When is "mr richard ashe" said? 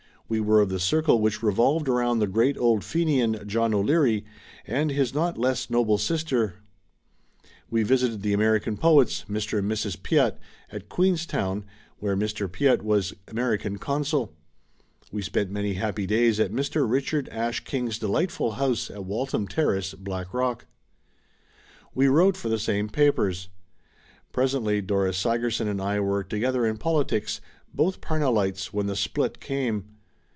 16.53-17.65